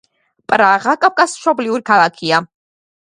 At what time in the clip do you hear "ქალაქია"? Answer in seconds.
1.91-2.45